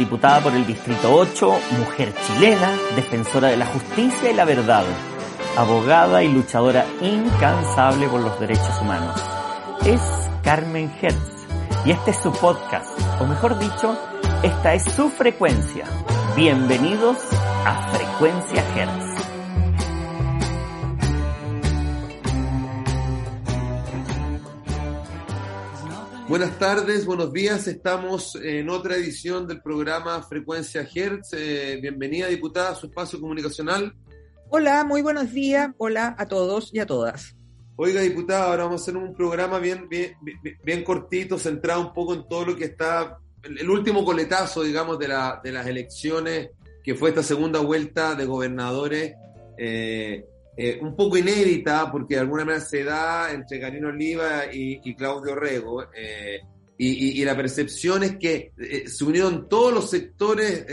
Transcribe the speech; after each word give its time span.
diputada 0.00 0.40
por 0.40 0.54
el 0.54 0.66
Distrito 0.66 1.14
8, 1.14 1.60
mujer 1.78 2.14
chilena, 2.26 2.72
defensora 2.96 3.48
de 3.48 3.58
la 3.58 3.66
justicia 3.66 4.30
y 4.30 4.34
la 4.34 4.46
verdad, 4.46 4.82
abogada 5.58 6.22
y 6.22 6.28
luchadora 6.32 6.86
incansable 7.02 8.08
por 8.08 8.22
los 8.22 8.40
derechos 8.40 8.80
humanos. 8.80 9.20
Es 9.84 10.00
Carmen 10.42 10.90
Hertz 11.02 11.46
y 11.84 11.90
este 11.90 12.12
es 12.12 12.16
su 12.16 12.32
podcast, 12.32 12.98
o 13.20 13.26
mejor 13.26 13.58
dicho, 13.58 13.94
esta 14.42 14.72
es 14.72 14.84
su 14.84 15.10
frecuencia. 15.10 15.84
Bienvenidos 16.34 17.18
a 17.66 17.90
Frecuencia 17.92 18.64
Hertz. 18.74 19.09
Buenas 26.30 26.60
tardes, 26.60 27.06
buenos 27.06 27.32
días. 27.32 27.66
Estamos 27.66 28.36
en 28.36 28.70
otra 28.70 28.94
edición 28.94 29.48
del 29.48 29.60
programa 29.60 30.22
Frecuencia 30.22 30.88
Hertz. 30.94 31.32
Eh, 31.32 31.80
bienvenida, 31.82 32.28
diputada, 32.28 32.70
a 32.70 32.74
su 32.76 32.86
espacio 32.86 33.20
comunicacional. 33.20 33.92
Hola, 34.48 34.84
muy 34.84 35.02
buenos 35.02 35.32
días. 35.32 35.70
Hola 35.76 36.14
a 36.16 36.26
todos 36.26 36.72
y 36.72 36.78
a 36.78 36.86
todas. 36.86 37.34
Oiga, 37.74 38.00
diputada, 38.02 38.44
ahora 38.44 38.62
vamos 38.62 38.80
a 38.80 38.84
hacer 38.84 38.96
un 38.96 39.12
programa 39.12 39.58
bien, 39.58 39.88
bien, 39.88 40.14
bien, 40.62 40.84
cortito, 40.84 41.36
centrado 41.36 41.80
un 41.80 41.92
poco 41.92 42.14
en 42.14 42.28
todo 42.28 42.44
lo 42.44 42.56
que 42.56 42.66
está, 42.66 43.18
el 43.42 43.68
último 43.68 44.04
coletazo, 44.04 44.62
digamos, 44.62 45.00
de, 45.00 45.08
la, 45.08 45.40
de 45.42 45.50
las 45.50 45.66
elecciones, 45.66 46.50
que 46.84 46.94
fue 46.94 47.08
esta 47.08 47.24
segunda 47.24 47.58
vuelta 47.58 48.14
de 48.14 48.26
gobernadores. 48.26 49.14
Eh, 49.58 50.24
eh, 50.62 50.78
un 50.82 50.94
poco 50.94 51.16
inédita, 51.16 51.90
porque 51.90 52.16
de 52.16 52.20
alguna 52.20 52.44
manera 52.44 52.62
se 52.62 52.84
da 52.84 53.32
entre 53.32 53.58
Karina 53.58 53.88
Oliva 53.88 54.42
y, 54.52 54.94
Claudio 54.94 55.34
Rego, 55.34 55.84
eh, 55.96 56.38
y, 56.76 57.24
la 57.24 57.34
percepción 57.34 58.02
es 58.02 58.18
que 58.18 58.52
eh, 58.58 58.86
se 58.86 59.04
unieron 59.04 59.48
todos 59.48 59.72
los 59.72 59.88
sectores, 59.88 60.66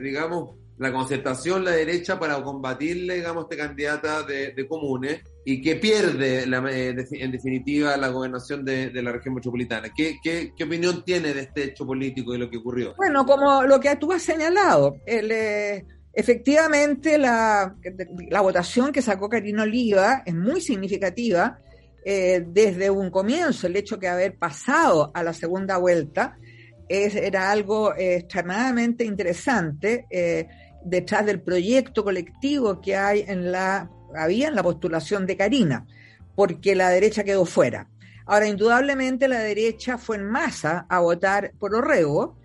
digamos, 0.00 0.56
la 0.78 0.90
concertación, 0.90 1.66
la 1.66 1.72
derecha, 1.72 2.18
para 2.18 2.42
combatirle, 2.42 3.16
digamos, 3.16 3.44
este 3.44 3.58
candidata 3.58 4.22
de, 4.22 4.66
comunes, 4.66 5.20
y 5.44 5.60
que 5.60 5.76
pierde, 5.76 6.44
en 6.44 7.30
definitiva, 7.30 7.98
la 7.98 8.08
gobernación 8.08 8.64
de, 8.64 8.90
la 9.02 9.12
región 9.12 9.34
metropolitana. 9.34 9.90
¿Qué, 9.94 10.16
¿Qué, 10.22 10.54
qué, 10.56 10.64
opinión 10.64 11.04
tiene 11.04 11.34
de 11.34 11.42
este 11.42 11.64
hecho 11.64 11.86
político 11.86 12.34
y 12.34 12.38
lo 12.38 12.48
que 12.48 12.56
ocurrió? 12.56 12.94
Bueno, 12.96 13.26
como 13.26 13.64
lo 13.64 13.78
que 13.80 13.96
tú 13.96 14.12
has 14.12 14.22
señalado, 14.22 14.96
el 15.04 15.30
Efectivamente, 16.12 17.18
la, 17.18 17.76
votación 18.42 18.92
que 18.92 19.02
sacó 19.02 19.28
Karina 19.28 19.62
Oliva 19.62 20.22
es 20.26 20.34
muy 20.34 20.60
significativa 20.60 21.60
eh, 22.04 22.44
desde 22.46 22.90
un 22.90 23.10
comienzo. 23.10 23.66
El 23.66 23.76
hecho 23.76 23.96
de 23.96 24.08
haber 24.08 24.36
pasado 24.36 25.10
a 25.14 25.22
la 25.22 25.32
segunda 25.32 25.76
vuelta 25.76 26.36
es, 26.88 27.14
era 27.14 27.50
algo 27.50 27.94
extremadamente 27.96 29.04
interesante 29.04 30.06
eh, 30.10 30.48
detrás 30.84 31.26
del 31.26 31.40
proyecto 31.40 32.02
colectivo 32.02 32.80
que 32.80 32.96
hay 32.96 33.24
en 33.26 33.52
la, 33.52 33.88
había 34.16 34.48
en 34.48 34.56
la 34.56 34.62
postulación 34.62 35.26
de 35.26 35.36
Karina, 35.36 35.86
porque 36.34 36.74
la 36.74 36.90
derecha 36.90 37.22
quedó 37.22 37.44
fuera. 37.44 37.88
Ahora, 38.26 38.48
indudablemente 38.48 39.28
la 39.28 39.40
derecha 39.40 39.98
fue 39.98 40.16
en 40.16 40.24
masa 40.24 40.86
a 40.88 41.00
votar 41.00 41.52
por 41.58 41.74
Orrego 41.74 42.36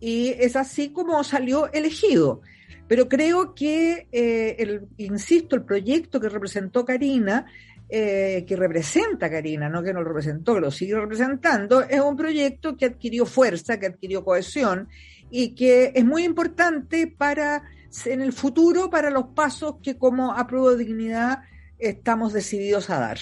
y 0.00 0.30
es 0.30 0.56
así 0.56 0.90
como 0.92 1.22
salió 1.24 1.70
elegido. 1.72 2.42
Pero 2.88 3.08
creo 3.08 3.54
que, 3.54 4.08
eh, 4.10 4.56
el, 4.58 4.88
insisto, 4.96 5.54
el 5.54 5.62
proyecto 5.62 6.18
que 6.18 6.30
representó 6.30 6.84
Karina, 6.84 7.46
eh, 7.88 8.44
que 8.46 8.56
representa 8.56 9.30
Karina, 9.30 9.68
no 9.68 9.82
que 9.82 9.92
no 9.92 10.02
representó, 10.02 10.58
lo 10.58 10.70
sigue 10.70 10.98
representando, 10.98 11.82
es 11.82 12.00
un 12.00 12.16
proyecto 12.16 12.76
que 12.76 12.86
adquirió 12.86 13.26
fuerza, 13.26 13.78
que 13.78 13.86
adquirió 13.86 14.24
cohesión 14.24 14.88
y 15.30 15.54
que 15.54 15.92
es 15.94 16.04
muy 16.04 16.24
importante 16.24 17.06
para 17.06 17.62
en 18.04 18.20
el 18.20 18.32
futuro 18.32 18.90
para 18.90 19.10
los 19.10 19.28
pasos 19.28 19.76
que 19.82 19.96
como 19.96 20.32
apruebo 20.32 20.76
dignidad 20.76 21.40
estamos 21.78 22.32
decididos 22.32 22.90
a 22.90 22.98
dar. 22.98 23.18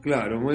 Claro, 0.00 0.52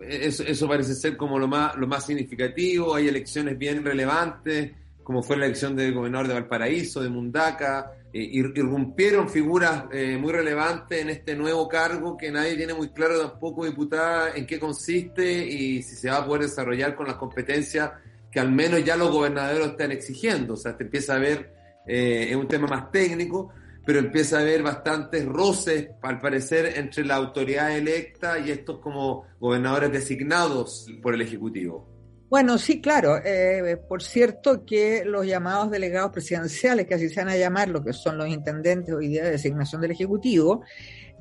eso, 0.00 0.42
eso, 0.44 0.68
parece 0.68 0.94
ser 0.94 1.16
como 1.16 1.38
lo 1.38 1.48
más, 1.48 1.76
lo 1.76 1.86
más 1.86 2.06
significativo, 2.06 2.94
hay 2.94 3.08
elecciones 3.08 3.58
bien 3.58 3.84
relevantes 3.84 4.72
como 5.06 5.22
fue 5.22 5.36
la 5.36 5.46
elección 5.46 5.76
del 5.76 5.94
gobernador 5.94 6.26
de 6.26 6.34
Valparaíso, 6.34 7.00
de 7.00 7.08
Mundaca, 7.08 7.92
eh, 8.12 8.28
irrumpieron 8.32 9.28
figuras 9.28 9.84
eh, 9.92 10.18
muy 10.20 10.32
relevantes 10.32 11.00
en 11.00 11.10
este 11.10 11.36
nuevo 11.36 11.68
cargo 11.68 12.16
que 12.16 12.32
nadie 12.32 12.56
tiene 12.56 12.74
muy 12.74 12.88
claro 12.88 13.20
tampoco, 13.20 13.64
diputada, 13.64 14.34
en 14.34 14.44
qué 14.44 14.58
consiste 14.58 15.46
y 15.46 15.80
si 15.84 15.94
se 15.94 16.10
va 16.10 16.16
a 16.16 16.26
poder 16.26 16.42
desarrollar 16.42 16.96
con 16.96 17.06
las 17.06 17.14
competencias 17.14 17.92
que 18.32 18.40
al 18.40 18.50
menos 18.50 18.82
ya 18.82 18.96
los 18.96 19.12
gobernadores 19.12 19.68
están 19.68 19.92
exigiendo. 19.92 20.54
O 20.54 20.56
sea, 20.56 20.76
te 20.76 20.82
empieza 20.82 21.14
a 21.14 21.18
ver, 21.20 21.54
eh, 21.86 22.26
es 22.30 22.34
un 22.34 22.48
tema 22.48 22.66
más 22.66 22.90
técnico, 22.90 23.50
pero 23.84 24.00
empieza 24.00 24.38
a 24.38 24.40
haber 24.40 24.64
bastantes 24.64 25.24
roces, 25.24 25.88
al 26.02 26.18
parecer, 26.18 26.72
entre 26.76 27.04
la 27.04 27.14
autoridad 27.14 27.70
electa 27.78 28.40
y 28.40 28.50
estos 28.50 28.80
como 28.80 29.24
gobernadores 29.38 29.92
designados 29.92 30.88
por 31.00 31.14
el 31.14 31.20
Ejecutivo. 31.20 31.95
Bueno, 32.28 32.58
sí, 32.58 32.80
claro. 32.80 33.18
Eh, 33.24 33.76
por 33.88 34.02
cierto 34.02 34.64
que 34.64 35.04
los 35.04 35.26
llamados 35.26 35.70
delegados 35.70 36.10
presidenciales, 36.10 36.86
que 36.86 36.94
así 36.94 37.08
se 37.08 37.20
van 37.20 37.28
a 37.28 37.36
llamar, 37.36 37.68
lo 37.68 37.84
que 37.84 37.92
son 37.92 38.18
los 38.18 38.28
intendentes 38.28 38.92
hoy 38.92 39.08
día 39.08 39.24
de 39.24 39.32
designación 39.32 39.80
del 39.80 39.92
Ejecutivo, 39.92 40.62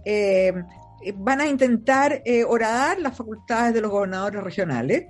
eh, 0.03 0.51
van 1.15 1.41
a 1.41 1.47
intentar 1.47 2.23
eh, 2.25 2.43
horadar 2.43 2.99
las 2.99 3.15
facultades 3.15 3.73
de 3.75 3.81
los 3.81 3.91
gobernadores 3.91 4.43
regionales, 4.43 5.05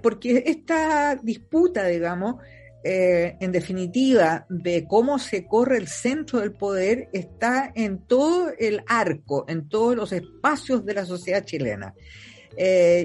porque 0.00 0.44
esta 0.46 1.16
disputa, 1.16 1.86
digamos, 1.86 2.36
en 2.84 3.50
definitiva, 3.50 4.46
de 4.48 4.86
cómo 4.86 5.18
se 5.18 5.44
corre 5.44 5.78
el 5.78 5.88
centro 5.88 6.38
del 6.38 6.52
poder 6.52 7.08
está 7.12 7.72
en 7.74 8.06
todo 8.06 8.52
el 8.56 8.84
arco, 8.86 9.44
en 9.48 9.68
todos 9.68 9.96
los 9.96 10.12
espacios 10.12 10.84
de 10.84 10.94
la 10.94 11.04
sociedad 11.04 11.44
chilena. 11.44 11.94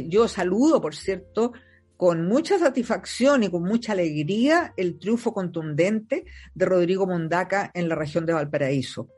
yo 0.08 0.28
saludo, 0.28 0.80
por 0.80 0.94
cierto, 0.94 1.54
con 2.02 2.28
mucha 2.28 2.58
satisfacción 2.58 3.44
y 3.44 3.52
con 3.52 3.62
mucha 3.62 3.92
alegría 3.92 4.74
el 4.76 4.98
triunfo 4.98 5.36
contundente 5.36 6.26
de 6.56 6.66
Rodrigo 6.66 7.06
Mondaca 7.06 7.70
en 7.76 7.88
la 7.88 7.94
región 7.94 8.26
de 8.26 8.34
Valparaíso, 8.34 9.10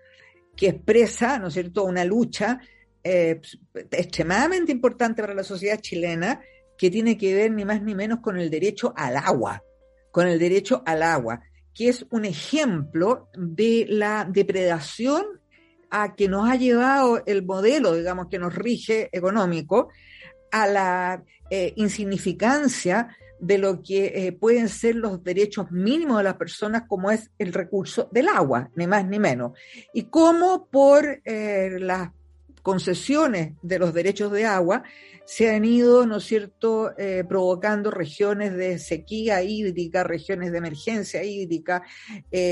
que 0.54 0.68
expresa, 0.68 1.40
¿no 1.40 1.48
es 1.48 1.54
cierto?, 1.54 1.86
una 1.86 2.04
lucha 2.04 2.60
eh, 3.02 3.40
extremadamente 3.90 4.74
importante 4.74 5.22
para 5.22 5.34
la 5.34 5.46
sociedad 5.46 5.80
chilena 5.80 6.42
que 6.78 6.92
tiene 6.92 7.18
que 7.18 7.34
ver 7.34 7.52
ni 7.54 7.64
más 7.64 7.82
ni 7.82 7.96
menos 7.96 8.20
con 8.20 8.38
el 8.38 8.50
derecho 8.50 8.94
al 8.98 9.16
agua, 9.16 9.64
con 10.12 10.28
el 10.28 10.38
derecho 10.38 10.84
al 10.86 11.04
agua, 11.04 11.40
que 11.74 11.88
es 11.88 12.06
un 12.10 12.26
ejemplo 12.26 13.30
de 13.34 13.86
la 13.88 14.28
depredación 14.30 15.24
a 15.90 16.16
que 16.16 16.28
nos 16.28 16.50
ha 16.50 16.58
llevado 16.58 17.24
el 17.26 17.46
modelo, 17.46 17.96
digamos, 17.96 18.28
que 18.30 18.40
nos 18.40 18.54
rige 18.54 19.08
económico, 19.14 19.88
a 20.54 20.68
la 20.68 21.24
eh, 21.50 21.74
insignificancia 21.78 23.18
de 23.40 23.58
lo 23.58 23.82
que 23.82 24.06
eh, 24.06 24.32
pueden 24.32 24.70
ser 24.70 24.96
los 24.96 25.24
derechos 25.24 25.72
mínimos 25.72 26.20
de 26.20 26.24
las 26.24 26.36
personas, 26.36 26.84
como 26.88 27.10
es 27.10 27.32
el 27.40 27.52
recurso 27.52 28.08
del 28.12 28.28
agua, 28.28 28.70
ni 28.76 28.86
más 28.86 29.06
ni 29.06 29.18
menos. 29.18 29.58
Y 29.94 30.04
cómo 30.04 30.68
por 30.68 31.22
eh, 31.26 31.72
las 31.80 32.12
concesiones 32.62 33.54
de 33.64 33.80
los 33.80 33.96
derechos 33.96 34.32
de 34.32 34.46
agua 34.46 34.84
se 35.26 35.50
han 35.50 35.66
ido, 35.66 36.06
¿no 36.06 36.18
es 36.18 36.24
cierto?, 36.24 36.92
provocando 37.28 37.92
regiones 37.92 38.54
de 38.54 38.78
sequía 38.78 39.42
hídrica, 39.42 40.04
regiones 40.04 40.52
de 40.52 40.58
emergencia 40.60 41.24
hídrica, 41.24 41.84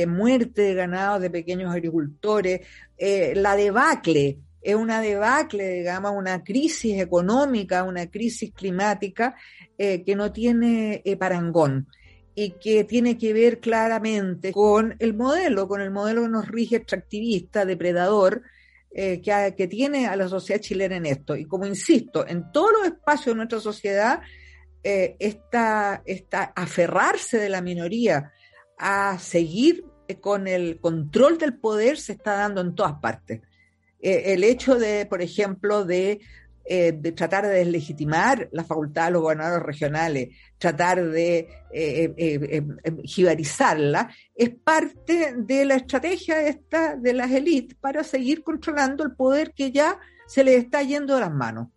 muerte 0.08 0.62
de 0.64 0.74
ganado 0.74 1.20
de 1.20 1.30
pequeños 1.30 1.74
agricultores, 1.74 2.62
la 2.98 3.56
debacle 3.56 4.40
es 4.62 4.76
una 4.76 5.02
debacle, 5.02 5.70
digamos, 5.70 6.12
una 6.16 6.44
crisis 6.44 7.00
económica, 7.02 7.84
una 7.84 8.08
crisis 8.08 8.52
climática 8.54 9.36
eh, 9.78 10.04
que 10.04 10.16
no 10.16 10.32
tiene 10.32 11.02
eh, 11.04 11.18
parangón 11.18 11.88
y 12.36 12.52
que 12.52 12.84
tiene 12.84 13.18
que 13.18 13.34
ver 13.34 13.60
claramente 13.60 14.54
con 14.54 14.96
el 15.00 15.16
modelo, 15.16 15.68
con 15.68 15.82
el 15.82 15.92
modelo 15.92 16.24
que 16.24 16.30
nos 16.30 16.48
rige 16.48 16.78
extractivista, 16.78 17.66
depredador, 17.66 18.44
eh, 18.94 19.22
que, 19.22 19.56
que, 19.58 19.68
tiene 19.68 20.08
a 20.08 20.16
la 20.16 20.28
sociedad 20.28 20.62
chilena 20.62 20.98
en 20.98 21.08
esto. 21.08 21.36
Y 21.36 21.46
como 21.46 21.66
insisto, 21.66 22.26
en 22.28 22.52
todos 22.52 22.72
los 22.72 22.86
espacios 22.86 23.34
de 23.34 23.36
nuestra 23.36 23.60
sociedad, 23.60 24.22
esta, 24.84 26.02
aferrarse 26.56 27.38
de 27.38 27.50
la 27.50 27.62
minoría 27.62 28.32
a 28.80 29.20
seguir 29.20 29.86
con 30.20 30.48
el 30.48 30.80
control 30.80 31.38
del 31.38 31.58
poder 31.58 31.98
se 31.98 32.14
está 32.14 32.34
dando 32.34 32.62
en 32.62 32.74
todas 32.74 32.94
partes. 33.00 33.42
Eh, 34.02 34.34
el 34.34 34.44
hecho 34.44 34.76
de, 34.76 35.06
por 35.06 35.22
ejemplo, 35.22 35.86
de, 35.86 36.20
eh, 36.66 36.92
de, 36.94 37.12
tratar 37.12 37.46
de 37.46 37.60
deslegitimar 37.60 38.50
la 38.52 38.64
facultad 38.64 39.06
de 39.06 39.12
los 39.12 39.22
gobernadores 39.22 39.66
regionales, 39.66 40.30
tratar 40.58 41.04
de 41.10 41.48
eh, 41.72 42.64
jibarizarla, 43.04 44.10
es 44.36 44.50
parte 44.50 45.34
de 45.38 45.66
la 45.66 45.76
estrategia 45.76 46.48
esta 46.48 46.96
de 46.96 47.14
las 47.14 47.32
élites 47.32 47.78
para 47.80 48.04
seguir 48.04 48.44
controlando 48.44 49.04
el 49.04 49.16
poder 49.16 49.54
que 49.54 49.72
ya 49.72 50.00
se 50.28 50.44
les 50.44 50.64
está 50.64 50.82
yendo 50.82 51.16
de 51.16 51.22
las 51.22 51.34
manos. 51.34 51.68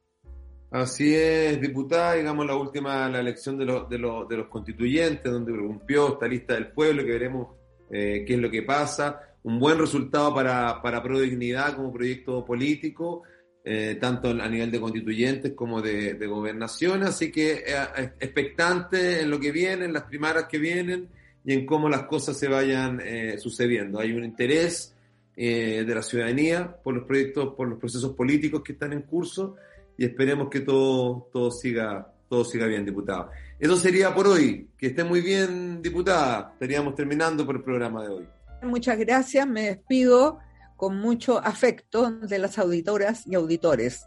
Así 0.75 1.15
es, 1.15 1.61
diputada, 1.61 2.15
digamos 2.15 2.45
la 2.47 2.57
última, 2.57 3.09
la 3.09 3.21
elección 3.21 3.57
de, 3.57 3.65
los 3.65 3.89
de, 3.89 3.97
los, 3.97 4.29
de 4.29 4.39
los 4.39 4.49
constituyentes, 4.49 5.31
donde 5.31 5.53
rompió 5.53 6.15
esta 6.15 6.27
lista 6.27 6.55
del 6.55 6.73
pueblo, 6.73 7.05
que 7.05 7.13
veremos 7.13 7.47
eh, 7.93 8.25
qué 8.27 8.35
es 8.35 8.41
lo 8.41 8.51
que 8.51 8.63
pasa. 8.63 9.21
Un 9.45 9.59
buen 9.59 9.79
resultado 9.79 10.35
para, 10.35 10.83
para 10.83 11.03
Pro 11.03 11.21
Dignidad 11.21 11.77
como 11.77 11.93
proyecto 11.93 12.45
político, 12.45 13.23
eh, 13.63 13.97
tanto 14.01 14.29
a 14.29 14.49
nivel 14.49 14.71
de 14.71 14.81
constituyentes 14.81 15.53
como 15.53 15.81
de, 15.81 16.15
de 16.15 16.27
gobernación, 16.27 17.03
así 17.03 17.31
que 17.31 17.65
eh, 17.67 18.13
expectante 18.21 19.21
en 19.21 19.31
lo 19.31 19.41
que 19.41 19.53
viene, 19.53 19.85
en 19.87 19.93
las 19.93 20.05
primarias 20.05 20.45
que 20.45 20.59
vienen 20.59 21.09
y 21.45 21.55
en 21.55 21.65
cómo 21.65 21.89
las 21.89 22.03
cosas 22.03 22.39
se 22.39 22.49
vayan 22.49 23.01
eh, 23.03 23.39
sucediendo. 23.39 24.01
Hay 24.01 24.13
un 24.13 24.25
interés 24.25 24.91
de 25.37 25.85
la 25.93 26.03
ciudadanía 26.03 26.77
por 26.83 26.95
los 26.95 27.05
proyectos, 27.07 27.55
por 27.57 27.67
los 27.67 27.81
procesos 27.81 28.13
políticos 28.15 28.63
que 28.63 28.75
están 28.75 28.93
en 28.93 29.03
curso 29.03 29.57
y 29.99 30.05
esperemos 30.05 30.49
que 30.49 30.61
todo, 30.61 31.29
todo, 31.33 31.51
siga, 31.51 32.07
todo 32.29 32.45
siga 32.45 32.67
bien, 32.67 32.85
diputado. 32.85 33.31
Eso 33.59 33.77
sería 33.77 34.15
por 34.15 34.29
hoy. 34.29 34.69
Que 34.79 34.89
esté 34.89 35.03
muy 35.03 35.21
bien, 35.23 35.83
diputada. 35.83 36.51
Estaríamos 36.53 36.95
terminando 36.95 37.45
por 37.45 37.57
el 37.57 37.63
programa 37.63 38.03
de 38.05 38.09
hoy. 38.11 38.29
Muchas 38.65 38.99
gracias. 38.99 39.47
Me 39.47 39.63
despido 39.63 40.39
con 40.77 40.99
mucho 40.99 41.39
afecto 41.39 42.11
de 42.11 42.39
las 42.39 42.59
auditoras 42.59 43.27
y 43.27 43.35
auditores. 43.35 44.07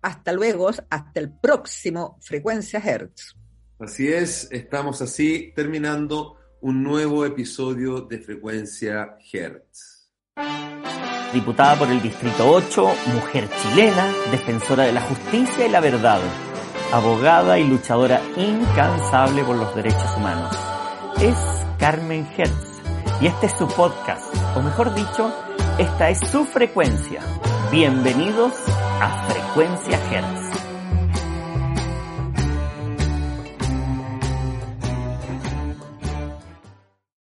Hasta 0.00 0.32
luego, 0.32 0.68
hasta 0.68 1.20
el 1.20 1.30
próximo 1.30 2.18
Frecuencia 2.20 2.80
Hertz. 2.80 3.34
Así 3.78 4.08
es, 4.08 4.48
estamos 4.50 5.02
así 5.02 5.52
terminando 5.54 6.36
un 6.60 6.82
nuevo 6.82 7.24
episodio 7.24 8.00
de 8.00 8.18
Frecuencia 8.18 9.16
Hertz 9.32 9.98
diputada 11.32 11.78
por 11.78 11.90
el 11.90 12.00
Distrito 12.00 12.50
8, 12.50 12.90
mujer 13.12 13.48
chilena, 13.60 14.12
defensora 14.30 14.84
de 14.84 14.92
la 14.92 15.00
justicia 15.02 15.66
y 15.66 15.70
la 15.70 15.80
verdad, 15.80 16.20
abogada 16.92 17.58
y 17.58 17.64
luchadora 17.64 18.20
incansable 18.36 19.44
por 19.44 19.56
los 19.56 19.74
derechos 19.74 20.16
humanos. 20.16 20.56
Es 21.20 21.36
Carmen 21.78 22.26
Hertz 22.36 22.77
y 23.20 23.26
este 23.26 23.46
es 23.46 23.52
su 23.52 23.66
podcast, 23.66 24.24
o 24.56 24.62
mejor 24.62 24.94
dicho, 24.94 25.32
esta 25.78 26.10
es 26.10 26.18
su 26.30 26.44
frecuencia. 26.44 27.20
Bienvenidos 27.70 28.54
a 29.00 29.26
Frecuencia 29.28 29.98
Hertz. 30.10 30.47